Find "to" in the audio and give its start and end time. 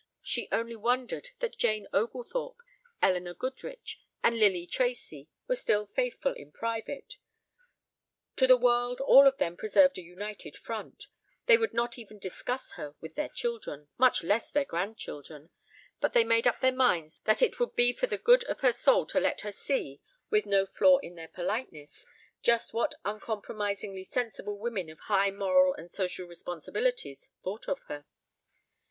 8.35-8.47, 19.05-19.19